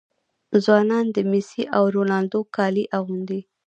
[0.63, 3.41] ځوانان د میسي او رونالډو کالي اغوندي.